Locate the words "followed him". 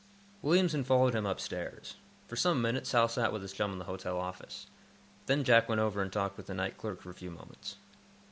0.83-1.27